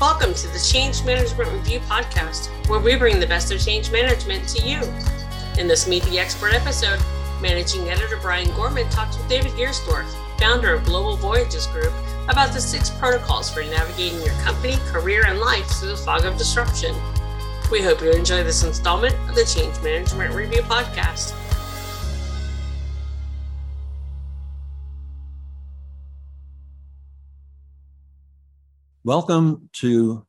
[0.00, 4.46] Welcome to the Change Management Review podcast, where we bring the best of change management
[4.50, 4.80] to you.
[5.58, 7.00] In this Meet the Expert episode,
[7.42, 10.06] managing editor Brian Gorman talks with David Giersdorf,
[10.38, 11.92] founder of Global Voyages Group,
[12.28, 16.38] about the six protocols for navigating your company, career, and life through the fog of
[16.38, 16.94] disruption.
[17.68, 21.34] We hope you enjoy this installment of the Change Management Review podcast.
[29.04, 30.26] Welcome to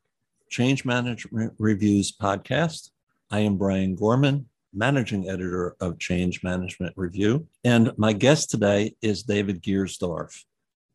[0.51, 2.91] Change Management Reviews podcast.
[3.31, 9.23] I am Brian Gorman, managing editor of Change Management Review, and my guest today is
[9.23, 10.43] David Giersdorf.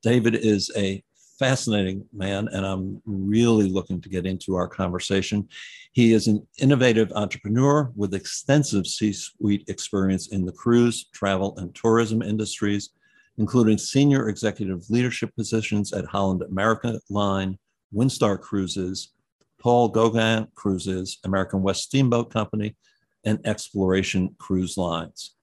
[0.05, 1.03] David is a
[1.41, 5.49] fascinating man, and I'm really looking to get into our conversation.
[5.91, 11.75] He is an innovative entrepreneur with extensive C suite experience in the cruise, travel, and
[11.75, 12.91] tourism industries,
[13.37, 17.59] including senior executive leadership positions at Holland America Line,
[17.95, 19.13] Windstar Cruises,
[19.61, 22.77] Paul Gauguin Cruises, American West Steamboat Company,
[23.25, 25.35] and Exploration Cruise Lines.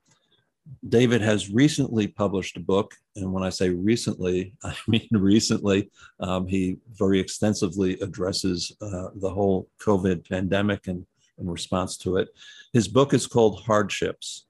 [0.88, 5.90] David has recently published a book, and when I say recently, I mean recently.
[6.20, 11.06] Um, he very extensively addresses uh, the whole COVID pandemic and
[11.40, 12.30] in response to it.
[12.72, 14.45] His book is called Hardships,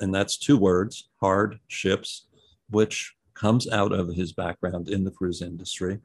[0.00, 2.26] and that's two words, hardships,
[2.70, 5.98] which comes out of his background in the cruise industry.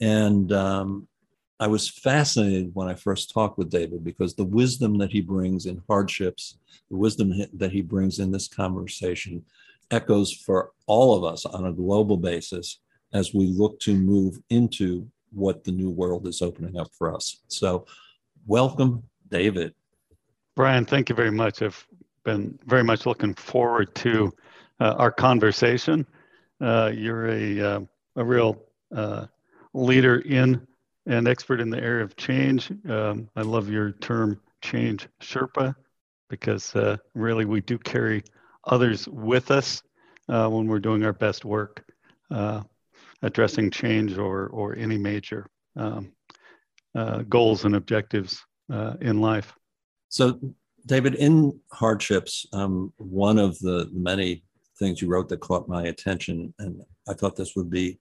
[0.00, 1.08] And um,
[1.58, 5.66] I was fascinated when I first talked with David because the wisdom that he brings
[5.66, 6.58] in hardships,
[6.90, 9.44] the wisdom that he brings in this conversation
[9.90, 12.80] echoes for all of us on a global basis
[13.12, 17.40] as we look to move into what the new world is opening up for us.
[17.48, 17.86] So,
[18.46, 19.74] welcome, David.
[20.54, 21.62] Brian, thank you very much.
[21.62, 21.86] I've
[22.24, 24.32] been very much looking forward to
[24.80, 26.06] uh, our conversation.
[26.60, 27.80] Uh, you're a, uh,
[28.16, 28.62] a real
[28.94, 29.26] uh,
[29.76, 30.66] leader in
[31.06, 32.72] and expert in the area of change.
[32.88, 35.74] Um, I love your term change Sherpa
[36.28, 38.24] because uh, really we do carry
[38.64, 39.82] others with us
[40.28, 41.84] uh, when we're doing our best work
[42.30, 42.62] uh,
[43.22, 46.10] addressing change or, or any major um,
[46.96, 48.42] uh, goals and objectives
[48.72, 49.52] uh, in life.
[50.08, 50.40] So,
[50.86, 54.44] David, in hardships, um, one of the many
[54.78, 57.98] things you wrote that caught my attention, and I thought this would be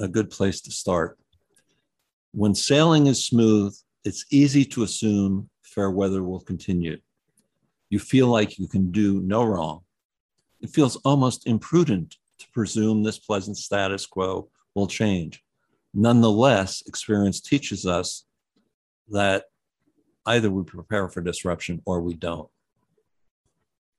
[0.00, 1.18] a good place to start.
[2.32, 6.98] When sailing is smooth, it's easy to assume fair weather will continue.
[7.90, 9.82] You feel like you can do no wrong.
[10.60, 15.42] It feels almost imprudent to presume this pleasant status quo will change.
[15.92, 18.24] Nonetheless, experience teaches us
[19.08, 19.44] that
[20.26, 22.48] either we prepare for disruption or we don't.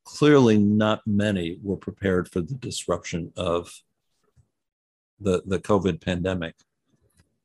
[0.06, 3.72] Clearly, not many were prepared for the disruption of
[5.22, 6.56] the, the COVID pandemic.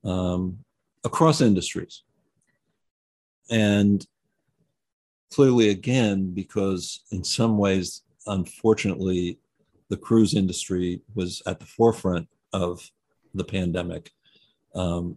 [0.04, 0.58] Um,
[1.06, 2.02] across industries.
[3.48, 4.04] And
[5.32, 9.38] clearly, again, because in some ways, unfortunately,
[9.88, 12.90] the cruise industry was at the forefront of
[13.34, 14.10] the pandemic,
[14.74, 15.16] um,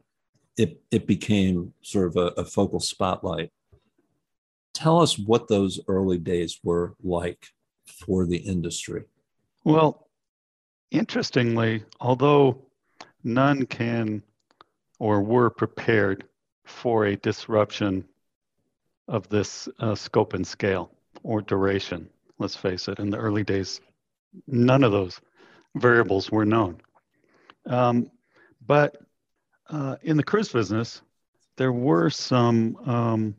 [0.58, 3.52] it, it became sort of a, a focal spotlight.
[4.74, 7.48] Tell us what those early days were like
[7.86, 9.04] for the industry.
[9.64, 10.08] Well,
[10.92, 12.58] interestingly, although
[13.24, 14.24] none can
[15.00, 16.26] or were prepared
[16.66, 18.06] for a disruption
[19.08, 20.92] of this uh, scope and scale
[21.24, 22.10] or duration.
[22.38, 23.82] Let's face it, in the early days,
[24.48, 25.20] none of those
[25.76, 26.80] variables were known.
[27.66, 28.12] Um,
[28.66, 28.98] but
[29.70, 31.02] uh, in the cruise business,
[31.58, 33.36] there were some um,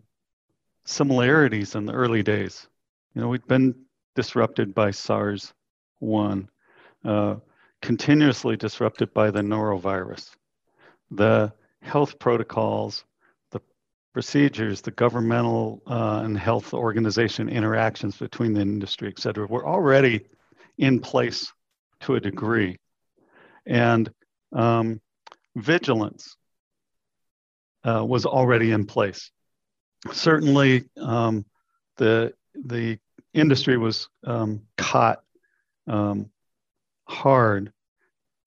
[0.85, 2.69] similarities in the early days.
[3.15, 3.75] You know, we'd been
[4.15, 5.55] disrupted by SARS
[6.01, 6.49] 1,
[7.05, 7.37] uh,
[7.83, 10.31] continuously disrupted by the norovirus
[11.11, 11.53] the
[11.83, 13.05] health protocols,
[13.51, 13.61] the
[14.13, 20.27] procedures, the governmental uh, and health organization interactions between the industry, et cetera, were already
[20.79, 21.53] in place
[22.01, 22.79] to a degree.
[23.67, 24.11] And
[24.53, 25.01] um,
[25.57, 26.37] vigilance
[27.85, 29.31] uh, was already in place.
[30.13, 31.45] Certainly, um,
[31.97, 32.99] the, the
[33.35, 35.23] industry was um, caught
[35.87, 36.31] um,
[37.11, 37.73] hard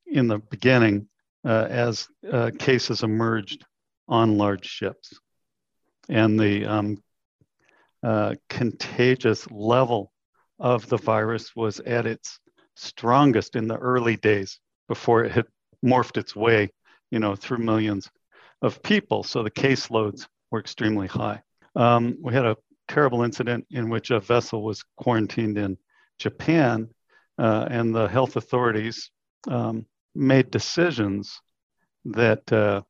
[0.08, 1.08] in the beginning
[1.46, 3.66] uh, as uh, cases emerged
[4.08, 5.14] on large ships.
[6.10, 7.04] And the um,
[8.02, 10.12] uh, contagious level
[10.60, 12.40] of the virus was at its
[12.76, 15.46] strongest in the early days before it had
[15.84, 16.70] morphed its way,
[17.12, 18.10] you know, through millions
[18.62, 19.24] of people.
[19.24, 21.42] So the caseloads were extremely high.
[21.76, 22.58] Um, we had a
[22.88, 25.78] terrible incident in which a vessel was quarantined in
[26.20, 26.90] Japan,
[27.38, 29.10] uh, and the health authorities
[29.48, 29.86] um,
[30.16, 31.42] made decisions
[32.06, 32.82] that uh,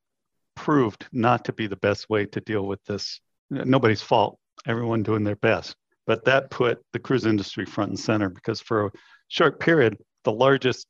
[0.55, 3.19] proved not to be the best way to deal with this.
[3.49, 5.75] Nobody's fault, everyone doing their best.
[6.05, 8.91] But that put the cruise industry front and center because for a
[9.29, 10.87] short period, the largest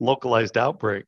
[0.00, 1.04] localized outbreak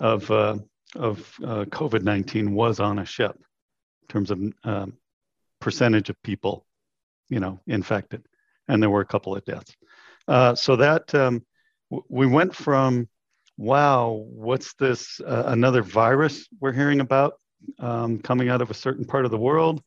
[0.00, 0.58] of, uh,
[0.96, 4.94] of uh, COVID 19 was on a ship in terms of um,
[5.60, 6.66] percentage of people,
[7.28, 8.24] you know, infected.
[8.68, 9.74] And there were a couple of deaths.
[10.28, 11.44] Uh, so that um,
[11.90, 13.08] w- we went from,
[13.56, 17.34] wow, what's this, uh, another virus we're hearing about
[17.78, 19.82] um, coming out of a certain part of the world?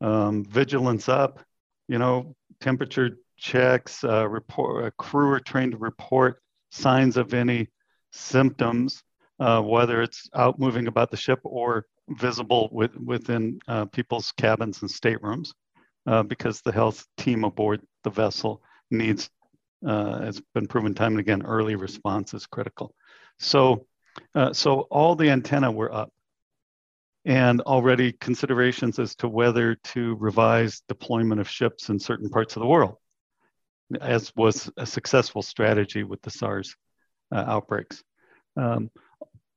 [0.00, 1.40] Um, vigilance up,
[1.88, 7.68] you know, temperature checks, uh, report, crew are trained to report signs of any
[8.12, 9.02] symptoms,
[9.38, 14.82] uh, whether it's out moving about the ship or visible with, within uh, people's cabins
[14.82, 15.52] and staterooms,
[16.06, 19.30] uh, because the health team aboard the vessel needs,
[19.86, 22.94] uh, it's been proven time and again, early response is critical.
[23.38, 23.86] So,
[24.34, 26.10] uh, so all the antenna were up
[27.24, 32.60] and already considerations as to whether to revise deployment of ships in certain parts of
[32.60, 32.96] the world,
[34.00, 36.74] as was a successful strategy with the SARS
[37.32, 38.02] uh, outbreaks.
[38.56, 38.90] Um,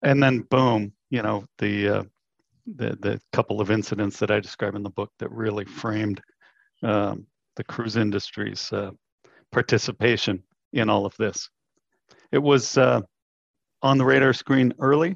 [0.03, 2.03] and then boom, you know, the, uh,
[2.75, 6.21] the, the couple of incidents that I describe in the book that really framed
[6.83, 7.25] um,
[7.55, 8.91] the cruise industry's uh,
[9.55, 10.43] participation
[10.73, 11.49] in all of this.
[12.33, 12.99] It was uh,
[13.81, 15.15] on the radar screen early,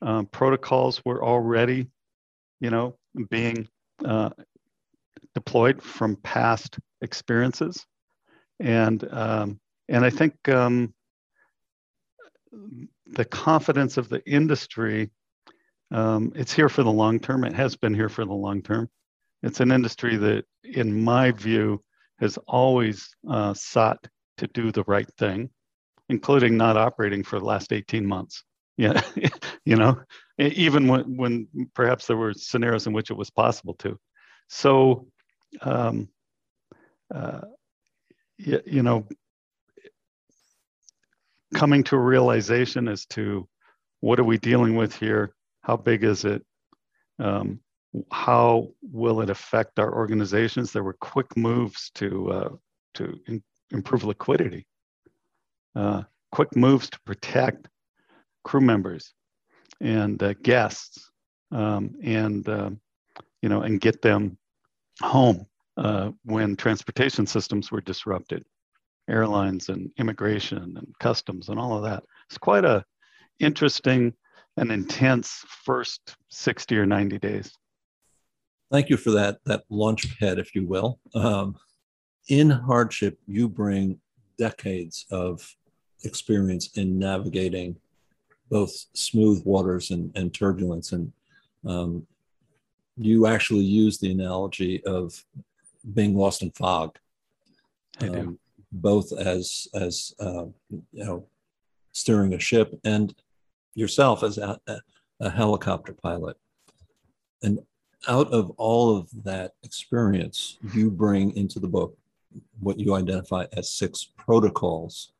[0.00, 1.86] um, protocols were already,
[2.60, 2.96] you know,
[3.28, 3.68] being
[4.02, 4.30] uh,
[5.34, 7.84] deployed from past experiences,
[8.58, 9.60] and um,
[9.90, 10.94] and I think um,
[13.06, 15.10] the confidence of the industry,
[15.90, 17.44] um, it's here for the long term.
[17.44, 18.88] It has been here for the long term.
[19.42, 21.82] It's an industry that, in my view,
[22.18, 24.06] has always uh, sought
[24.38, 25.50] to do the right thing,
[26.08, 28.44] including not operating for the last 18 months.
[28.76, 29.00] Yeah,
[29.64, 30.00] you know,
[30.38, 33.98] even when, when perhaps there were scenarios in which it was possible to.
[34.48, 35.06] So,
[35.62, 36.08] um,
[37.14, 37.42] uh,
[38.38, 39.06] you, you know,
[41.54, 43.48] coming to a realization as to
[44.00, 45.34] what are we dealing with here?
[45.62, 46.44] How big is it?
[47.18, 47.60] Um,
[48.10, 50.72] how will it affect our organizations?
[50.72, 52.48] There were quick moves to uh,
[52.94, 54.66] to in, improve liquidity,
[55.74, 56.02] uh,
[56.32, 57.68] quick moves to protect
[58.44, 59.12] crew members
[59.80, 61.10] and uh, guests
[61.52, 62.70] um, and uh,
[63.42, 64.38] you know and get them
[65.02, 65.46] home
[65.76, 68.44] uh, when transportation systems were disrupted.
[69.08, 72.02] Airlines and immigration and customs and all of that.
[72.28, 72.84] It's quite a
[73.38, 74.12] interesting
[74.56, 77.56] and intense first 60 or 90 days
[78.70, 81.56] thank you for that that launch pad if you will um,
[82.28, 83.98] in hardship you bring
[84.38, 85.56] decades of
[86.04, 87.76] experience in navigating
[88.50, 90.92] both smooth waters and, and turbulence.
[90.92, 91.12] And
[91.66, 92.06] um,
[92.96, 95.24] you actually use the analogy of
[95.94, 96.96] being lost in fog.
[98.00, 98.20] I do.
[98.20, 98.38] Um,
[98.72, 101.26] both as as uh, you know
[101.92, 103.14] steering a ship and
[103.74, 104.58] yourself as a,
[105.20, 106.36] a helicopter pilot.
[107.42, 107.60] And
[108.08, 111.96] out of all of that experience, you bring into the book
[112.60, 115.12] what you identify as six protocols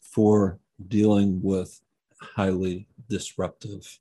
[0.00, 0.58] for
[0.88, 1.80] dealing with
[2.20, 3.98] highly disruptive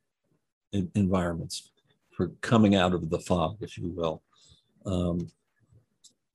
[0.95, 1.71] environments
[2.15, 4.22] for coming out of the fog, if you will.
[4.86, 5.29] Um,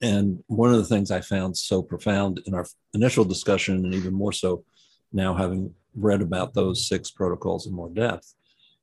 [0.01, 4.15] and one of the things I found so profound in our initial discussion, and even
[4.15, 4.65] more so
[5.13, 8.35] now having read about those six protocols in more depth,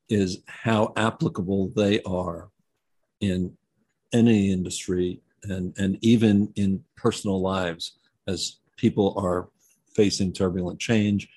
[0.08, 2.50] is how applicable they are
[3.30, 3.56] in
[4.12, 9.48] any industry and, and even in personal lives as people are
[9.94, 11.28] facing turbulent change,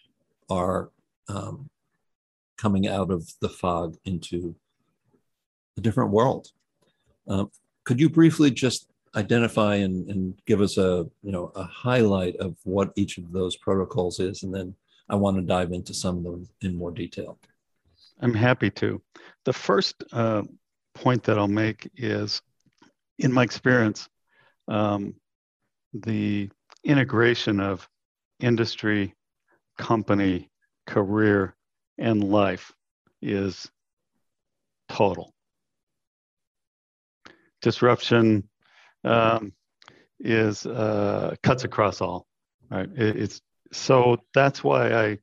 [0.49, 0.89] are
[1.27, 1.69] um,
[2.57, 4.55] coming out of the fog into
[5.77, 6.47] a different world.
[7.27, 7.51] Um,
[7.83, 12.55] could you briefly just identify and, and give us a you know a highlight of
[12.63, 14.75] what each of those protocols is, and then
[15.09, 17.39] I want to dive into some of them in more detail.
[18.21, 19.01] I'm happy to.
[19.45, 20.43] The first uh,
[20.93, 22.41] point that I'll make is,
[23.17, 24.09] in my experience,
[24.67, 25.15] um,
[25.93, 26.49] the
[26.83, 27.87] integration of
[28.39, 29.15] industry,
[29.77, 30.49] company,
[30.85, 31.55] career,
[31.97, 32.71] and life
[33.21, 33.69] is
[34.87, 35.33] total.
[37.61, 38.47] Disruption
[39.03, 39.53] um,
[40.19, 42.27] is uh, cuts across all,
[42.69, 42.89] right?
[42.95, 43.41] It, it's
[43.71, 45.19] so that's why I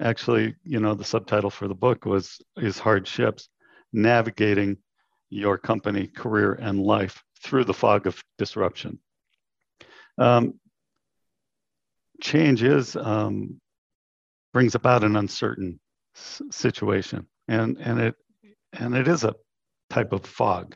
[0.00, 3.48] actually, you know, the subtitle for the book was is hardships,
[3.92, 4.78] navigating
[5.30, 8.98] your company, career, and life through the fog of disruption.
[10.18, 10.54] Um,
[12.20, 13.60] change is um,
[14.52, 15.80] brings about an uncertain
[16.14, 18.14] situation, and and it
[18.72, 19.34] and it is a
[19.90, 20.74] type of fog.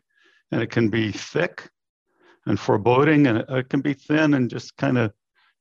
[0.50, 1.68] And it can be thick
[2.46, 5.12] and foreboding, and it, can be thin and just kind of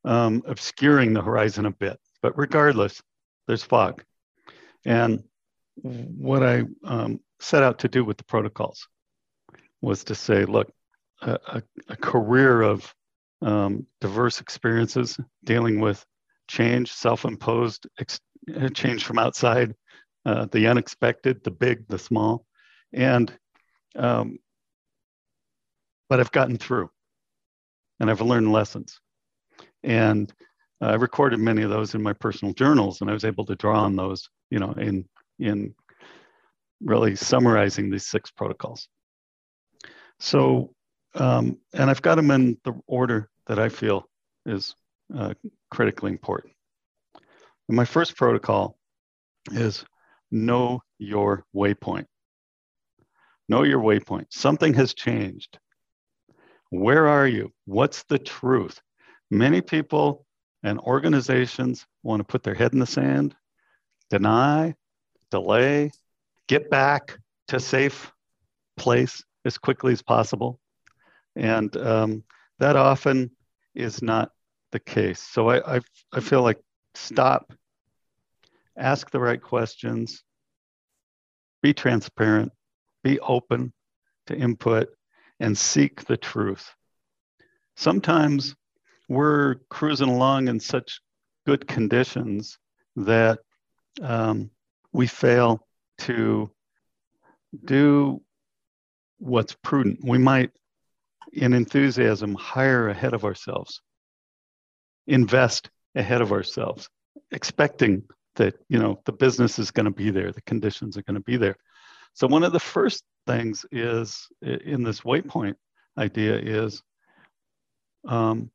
[0.06, 2.00] um, obscuring the horizon a bit.
[2.22, 3.02] But regardless,
[3.48, 4.04] there's fog.
[4.86, 5.24] And
[5.76, 8.88] what I um, set out to do with the protocols
[9.82, 10.72] was to say, look,
[11.22, 12.94] a, a, career of
[13.42, 16.06] um, diverse experiences dealing with
[16.48, 18.20] change, self imposed ex-
[18.74, 19.74] change from outside,
[20.26, 22.46] uh, the unexpected, the big, the small.
[22.94, 23.36] And,
[23.96, 24.38] um,
[26.10, 26.90] but I've gotten through
[28.00, 29.00] and I've learned lessons.
[29.84, 30.32] And
[30.82, 33.82] I recorded many of those in my personal journals, and I was able to draw
[33.82, 35.06] on those, you know, in
[35.40, 35.74] in
[36.82, 38.88] really summarizing these six protocols.
[40.20, 40.74] So,
[41.16, 44.08] um, and I've got them in the order that I feel
[44.46, 44.76] is
[45.16, 45.34] uh,
[45.72, 46.54] critically important.
[47.68, 48.78] And my first protocol
[49.52, 49.86] is
[50.32, 52.06] know your waypoint.
[53.50, 54.26] Know your waypoint.
[54.30, 55.58] Something has changed.
[56.70, 57.54] Where are you?
[57.66, 58.82] What's the truth?
[59.32, 60.26] Many people
[60.64, 63.36] and organizations want to put their head in the sand,
[64.10, 64.76] deny,
[65.32, 65.92] delay,
[66.48, 67.18] get back
[67.50, 68.12] to safe
[68.78, 70.60] place as quickly as possible.
[71.36, 72.24] And um,
[72.60, 73.32] that often
[73.76, 74.32] is not
[74.72, 75.20] the case.
[75.20, 75.80] So I, I,
[76.14, 76.60] I feel like
[76.96, 77.54] stop,
[78.78, 80.24] ask the right questions,
[81.62, 82.52] be transparent,
[83.04, 83.74] be open
[84.28, 84.90] to input,
[85.40, 86.74] and seek the truth.
[87.76, 88.56] Sometimes
[89.08, 91.00] we're cruising along in such
[91.46, 92.58] good conditions
[92.96, 93.40] that
[94.02, 94.50] um,
[94.92, 95.67] we fail
[96.00, 96.52] to
[97.66, 98.22] do
[99.20, 100.00] what's prudent.
[100.04, 100.52] We might,
[101.34, 103.82] in enthusiasm, hire ahead of ourselves,
[105.08, 106.90] invest ahead of ourselves,
[107.32, 108.04] expecting
[108.36, 111.22] that you know the business is going to be there, the conditions are going to
[111.22, 111.58] be there.
[112.14, 115.56] So one of the first things is in this waypoint
[115.98, 116.82] idea is
[118.08, 118.50] um,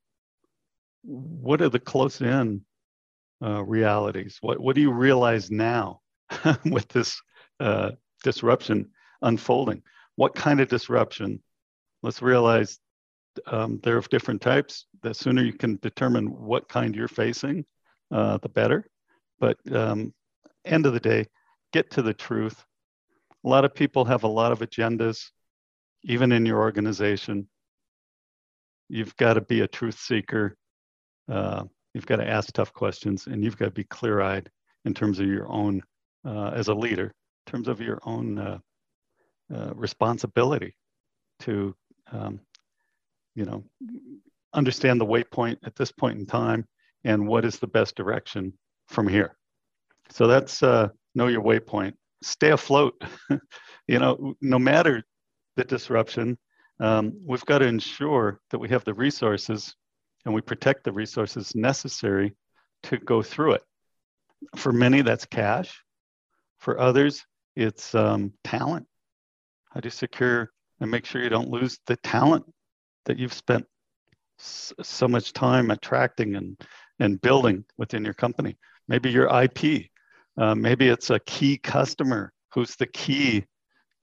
[1.02, 2.64] what are the close in
[3.44, 4.38] uh, realities?
[4.40, 6.00] What what do you realize now
[6.64, 7.20] with this
[7.62, 7.90] uh,
[8.24, 8.90] disruption
[9.22, 9.82] unfolding?
[10.16, 11.40] What kind of disruption?
[12.02, 12.78] Let's realize
[13.46, 14.86] um, they're different types.
[15.02, 17.64] The sooner you can determine what kind you're facing,
[18.10, 18.84] uh, the better.
[19.38, 20.12] But um,
[20.64, 21.26] end of the day,
[21.72, 22.62] get to the truth.
[23.44, 25.30] A lot of people have a lot of agendas,
[26.04, 27.48] even in your organization.
[28.88, 30.56] You've got to be a truth seeker.
[31.30, 31.64] Uh,
[31.94, 34.50] you've got to ask tough questions, and you've got to be clear-eyed
[34.84, 35.82] in terms of your own,
[36.26, 37.14] uh, as a leader,
[37.46, 38.58] terms of your own uh,
[39.52, 40.74] uh responsibility
[41.40, 41.74] to,
[42.10, 42.40] um,
[43.34, 43.64] you know,
[44.54, 46.66] understand the waypoint at this point in time
[47.04, 48.52] and what is the best direction
[48.88, 49.36] from here.
[50.10, 51.94] So that's uh, know your waypoint.
[52.22, 53.02] Stay afloat.
[53.88, 55.02] you know, no matter
[55.56, 56.38] the disruption,
[56.80, 59.74] um, we've got to ensure that we have the resources
[60.24, 62.34] and we protect the resources necessary
[62.84, 63.62] to go through it.
[64.56, 65.82] For many, that's cash.
[66.58, 67.24] For others,
[67.56, 68.86] it's um, talent.
[69.70, 72.44] How do you secure and make sure you don't lose the talent
[73.06, 73.66] that you've spent
[74.38, 76.60] so much time attracting and,
[76.98, 78.56] and building within your company?
[78.88, 79.86] Maybe your IP.
[80.36, 83.44] Uh, maybe it's a key customer who's the key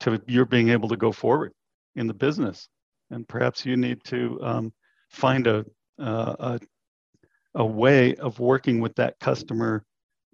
[0.00, 1.52] to your being able to go forward
[1.96, 2.68] in the business.
[3.10, 4.72] And perhaps you need to um,
[5.10, 5.64] find a,
[5.98, 6.60] uh, a,
[7.56, 9.84] a, way of working with that customer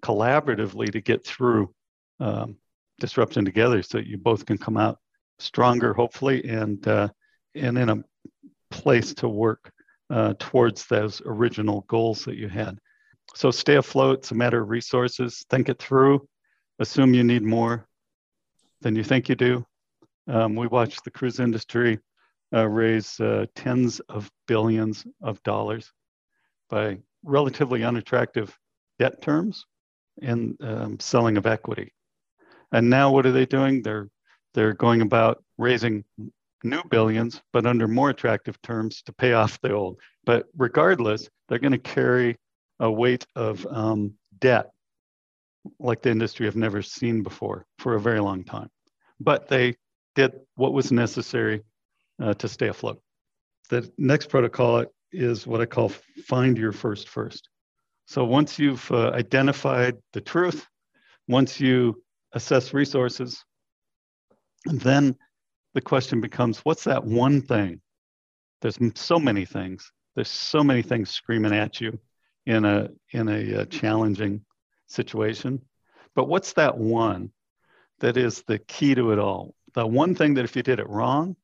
[0.03, 1.73] collaboratively to get through
[2.19, 2.57] um,
[2.99, 4.97] disruption together so you both can come out
[5.39, 7.09] stronger, hopefully, and, uh,
[7.55, 8.03] and in a
[8.71, 9.71] place to work
[10.09, 12.77] uh, towards those original goals that you had.
[13.35, 14.19] So stay afloat.
[14.19, 15.45] It's a matter of resources.
[15.49, 16.27] Think it through.
[16.79, 17.87] Assume you need more
[18.81, 19.65] than you think you do.
[20.27, 21.99] Um, we watch the cruise industry
[22.53, 25.91] uh, raise uh, tens of billions of dollars
[26.69, 28.57] by relatively unattractive
[28.99, 29.65] debt terms
[30.21, 31.93] and um, selling of equity.
[32.71, 33.81] And now what are they doing?
[33.81, 34.09] They're
[34.53, 36.03] they're going about raising
[36.63, 39.99] new billions, but under more attractive terms to pay off the old.
[40.25, 42.37] But regardless, they're going to carry
[42.79, 44.71] a weight of um, debt
[45.79, 48.69] like the industry have never seen before for a very long time.
[49.19, 49.75] But they
[50.15, 51.61] did what was necessary
[52.21, 53.01] uh, to stay afloat.
[53.69, 57.49] The next protocol is what I call find your first first.
[58.05, 60.65] So once you've uh, identified the truth,
[61.27, 62.01] once you
[62.33, 63.43] assess resources,
[64.65, 65.15] And then
[65.73, 67.81] the question becomes what's that one thing?
[68.61, 69.91] There's so many things.
[70.15, 71.99] There's so many things screaming at you
[72.45, 74.43] in a in a, uh, challenging
[74.87, 75.61] situation.
[76.15, 77.31] But what's that one
[77.99, 79.55] that is the key to it all.
[79.73, 81.35] The one thing that if you did it wrong,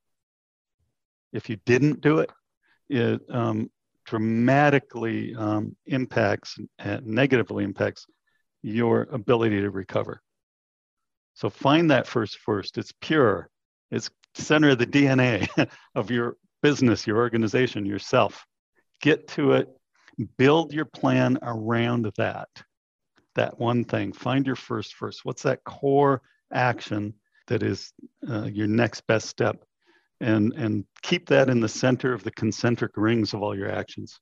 [1.32, 2.30] if you didn't do it,
[2.88, 3.70] it um,
[4.04, 8.06] dramatically um, impacts and negatively impacts
[8.62, 10.20] your ability to recover.
[11.34, 12.78] So find that first first.
[12.78, 13.48] It's pure.
[13.90, 15.48] It's center of the DNA
[15.94, 18.46] of your business, your organization, yourself.
[19.00, 19.68] Get to it.
[20.36, 22.48] Build your plan around that.
[23.34, 24.12] That one thing.
[24.12, 25.24] Find your first first.
[25.24, 26.22] What's that core
[26.52, 27.14] action
[27.48, 27.92] that is
[28.28, 29.64] uh, your next best step?
[30.20, 34.20] And, and keep that in the center of the concentric rings of all your actions.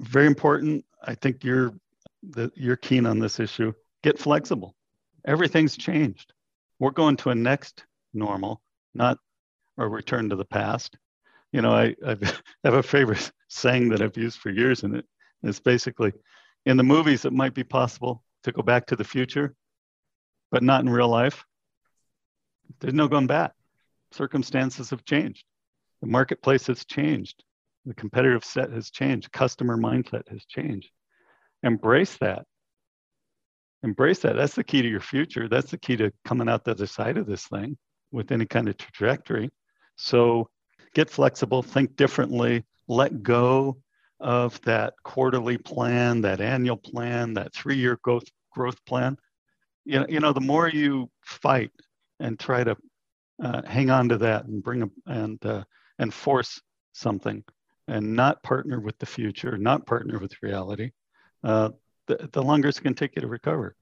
[0.00, 0.84] Very important.
[1.02, 1.74] I think you're,
[2.22, 3.72] the, you're keen on this issue.
[4.02, 4.75] Get flexible.
[5.26, 6.32] Everything's changed.
[6.78, 8.62] We're going to a next normal,
[8.94, 9.18] not
[9.78, 10.96] a return to the past.
[11.52, 12.16] You know, I, I
[12.64, 15.06] have a favorite saying that I've used for years, and it,
[15.42, 16.12] it's basically
[16.64, 19.54] in the movies, it might be possible to go back to the future,
[20.50, 21.44] but not in real life.
[22.80, 23.52] There's no going back.
[24.12, 25.44] Circumstances have changed.
[26.00, 27.44] The marketplace has changed.
[27.84, 29.32] The competitive set has changed.
[29.32, 30.90] Customer mindset has changed.
[31.62, 32.46] Embrace that.
[33.86, 34.34] Embrace that.
[34.34, 35.48] That's the key to your future.
[35.48, 37.78] That's the key to coming out the other side of this thing
[38.10, 39.48] with any kind of trajectory.
[39.94, 40.50] So
[40.92, 43.78] get flexible, think differently, let go
[44.18, 49.16] of that quarterly plan, that annual plan, that three-year growth growth plan.
[49.84, 51.70] You know, you know, the more you fight
[52.18, 52.76] and try to
[53.40, 55.62] uh, hang on to that and bring a, and uh,
[56.00, 56.60] and force
[56.92, 57.44] something,
[57.86, 60.90] and not partner with the future, not partner with reality,
[61.44, 61.70] uh,
[62.06, 63.74] the, the longer it's going to take you to recover,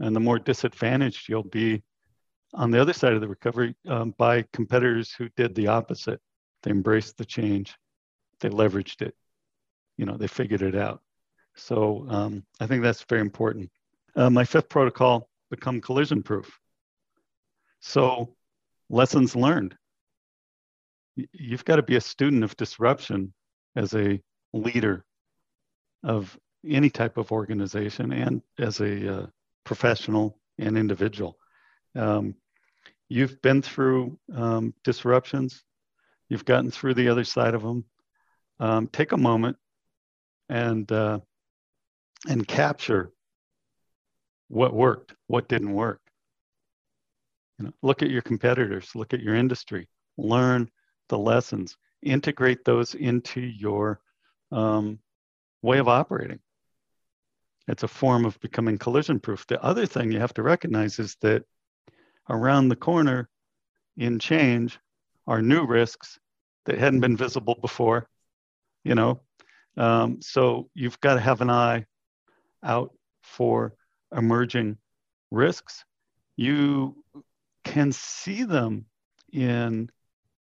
[0.00, 1.82] and the more disadvantaged you'll be
[2.54, 6.20] on the other side of the recovery um, by competitors who did the opposite.
[6.62, 7.76] They embraced the change,
[8.40, 9.14] they leveraged it,
[9.96, 11.02] you know, they figured it out.
[11.56, 13.70] So um, I think that's very important.
[14.16, 16.58] Uh, my fifth protocol, become collision proof.
[17.80, 18.34] So
[18.90, 19.76] lessons learned.
[21.32, 23.32] You've got to be a student of disruption
[23.76, 24.20] as a
[24.52, 25.04] leader
[26.02, 29.26] of any type of organization and as a uh,
[29.64, 31.38] professional and individual.
[31.94, 32.34] Um,
[33.08, 35.62] you've been through um, disruptions,
[36.28, 37.84] you've gotten through the other side of them.
[38.60, 39.56] Um, take a moment
[40.48, 41.20] and uh,
[42.28, 43.12] and capture
[44.48, 46.00] what worked, what didn't work.
[47.58, 50.70] You know, look at your competitors, look at your industry, learn
[51.08, 54.00] the lessons, integrate those into your
[54.50, 54.98] um,
[55.62, 56.40] way of operating.
[57.68, 59.46] It's a form of becoming collision proof.
[59.46, 61.44] The other thing you have to recognize is that
[62.30, 63.28] around the corner
[63.98, 64.78] in change
[65.26, 66.18] are new risks
[66.64, 68.08] that hadn't been visible before,
[68.84, 69.20] you know.
[69.76, 71.84] Um, so you've got to have an eye
[72.62, 73.74] out for
[74.16, 74.78] emerging
[75.30, 75.84] risks.
[76.36, 77.04] You
[77.64, 78.86] can see them
[79.32, 79.90] in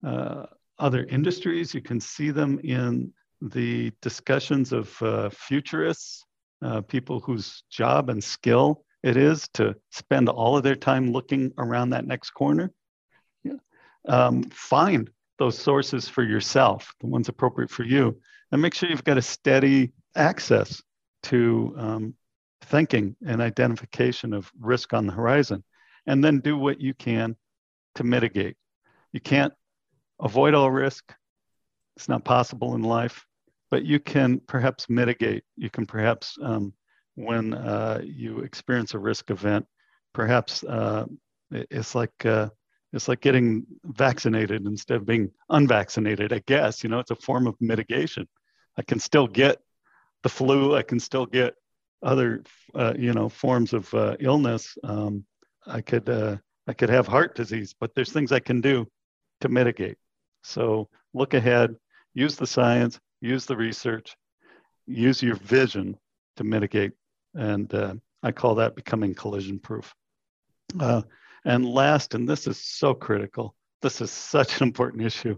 [0.04, 0.46] uh,
[0.78, 1.74] other industries.
[1.74, 6.25] You can see them in the discussions of uh, futurists
[6.62, 11.52] uh, people whose job and skill it is to spend all of their time looking
[11.58, 12.72] around that next corner.
[13.44, 13.52] Yeah.
[14.08, 19.04] Um, find those sources for yourself, the ones appropriate for you, and make sure you've
[19.04, 20.82] got a steady access
[21.24, 22.14] to um,
[22.62, 25.62] thinking and identification of risk on the horizon,
[26.06, 27.36] and then do what you can
[27.96, 28.56] to mitigate.
[29.12, 29.52] You can't
[30.20, 31.14] avoid all risk.
[31.96, 33.25] It's not possible in life
[33.70, 35.44] but you can perhaps mitigate.
[35.56, 36.72] You can perhaps, um,
[37.14, 39.66] when uh, you experience a risk event,
[40.12, 41.06] perhaps uh,
[41.50, 42.48] it's like uh,
[42.92, 46.32] it's like getting vaccinated instead of being unvaccinated.
[46.32, 48.28] I guess you know it's a form of mitigation.
[48.78, 49.58] I can still get
[50.22, 50.76] the flu.
[50.76, 51.54] I can still get
[52.02, 52.42] other
[52.74, 54.76] uh, you know forms of uh, illness.
[54.84, 55.24] Um,
[55.66, 58.86] I could uh, I could have heart disease, but there's things I can do
[59.40, 59.98] to mitigate.
[60.42, 61.76] So look ahead,
[62.14, 64.16] use the science, use the research,
[64.86, 65.96] use your vision
[66.36, 66.92] to mitigate.
[67.34, 69.94] And uh, I call that becoming collision proof.
[70.78, 71.02] Uh,
[71.44, 75.36] and last, and this is so critical, this is such an important issue,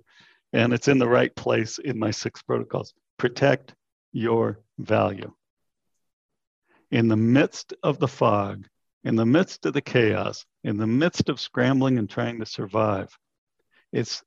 [0.53, 3.75] and it's in the right place in my six protocols protect
[4.12, 5.33] your value.
[6.91, 8.67] In the midst of the fog,
[9.05, 13.17] in the midst of the chaos, in the midst of scrambling and trying to survive,
[13.93, 14.23] it's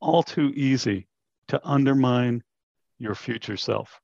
[0.00, 1.06] all too easy
[1.48, 2.42] to undermine
[2.98, 4.00] your future self,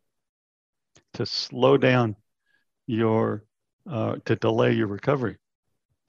[1.14, 2.16] to slow down
[2.86, 3.44] your,
[3.90, 5.36] uh, to delay your recovery.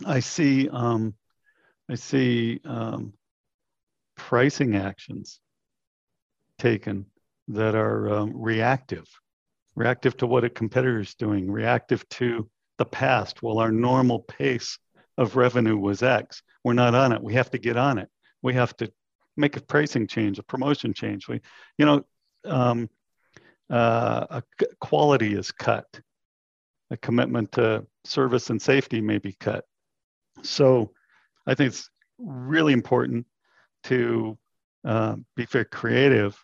[0.05, 1.13] I see, um,
[1.89, 3.13] I see um,
[4.15, 5.39] pricing actions
[6.57, 7.05] taken
[7.47, 9.05] that are um, reactive,
[9.75, 14.77] reactive to what a competitor is doing, reactive to the past, while our normal pace
[15.17, 16.41] of revenue was X.
[16.63, 17.21] We're not on it.
[17.21, 18.09] We have to get on it.
[18.41, 18.91] We have to
[19.37, 21.27] make a pricing change, a promotion change.
[21.27, 21.41] We,
[21.77, 22.03] you know,
[22.47, 22.89] um,
[23.69, 24.43] uh, a
[24.79, 25.85] quality is cut.
[26.91, 29.65] A commitment to service and safety may be cut.
[30.43, 30.91] So,
[31.47, 33.25] I think it's really important
[33.85, 34.37] to
[34.83, 36.37] uh, be very creative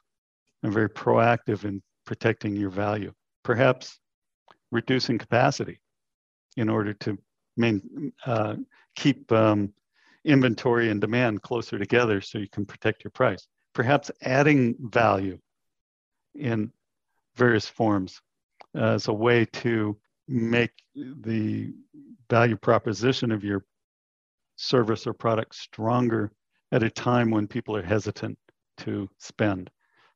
[0.63, 3.13] and very proactive in protecting your value.
[3.43, 3.99] Perhaps
[4.71, 5.79] reducing capacity
[6.57, 7.17] in order to
[7.57, 8.55] main, uh,
[8.95, 9.73] keep um,
[10.25, 13.47] inventory and demand closer together so you can protect your price.
[13.73, 15.39] Perhaps adding value
[16.35, 16.71] in
[17.35, 18.21] various forms
[18.75, 21.73] as a way to make the
[22.29, 23.65] value proposition of your
[24.55, 26.31] service or product stronger
[26.71, 28.37] at a time when people are hesitant
[28.77, 29.69] to spend.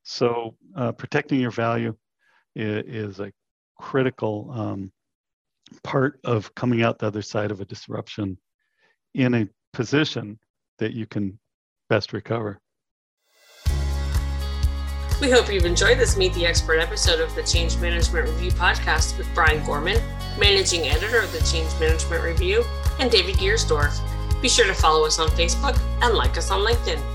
[0.04, 1.96] So, uh, protecting your value
[2.56, 3.32] is, is a
[3.78, 4.92] critical um,
[5.84, 8.38] part of coming out the other side of a disruption
[9.14, 10.40] in a position
[10.80, 11.40] that you can
[11.90, 12.60] best recover.
[15.22, 19.18] We hope you've enjoyed this Meet the Expert episode of the Change Management Review podcast
[19.18, 19.98] with Brian Gorman,
[20.38, 22.66] managing editor of the Change Management Review,
[23.00, 23.98] and David Giersdorf.
[24.42, 27.15] Be sure to follow us on Facebook and like us on LinkedIn.